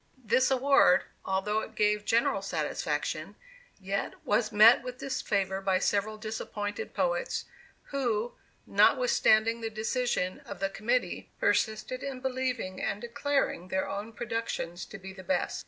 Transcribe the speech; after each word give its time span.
This 0.25 0.49
award, 0.49 1.03
although 1.23 1.59
it 1.59 1.75
gave 1.75 2.05
general 2.05 2.41
satisfaction, 2.41 3.35
yet 3.79 4.15
was 4.25 4.51
met 4.51 4.81
with 4.81 4.97
disfavor 4.97 5.61
by 5.61 5.77
several 5.77 6.17
disappointed 6.17 6.95
poets, 6.95 7.45
who, 7.91 8.33
notwithstanding 8.65 9.61
the 9.61 9.69
decision 9.69 10.39
of 10.39 10.59
the 10.59 10.71
committee, 10.71 11.29
persisted 11.39 12.01
in 12.01 12.19
believing 12.19 12.81
and 12.81 12.99
declaring 12.99 13.67
their 13.67 13.87
own 13.87 14.11
productions 14.11 14.85
to 14.85 14.97
be 14.97 15.13
the 15.13 15.21
best. 15.23 15.59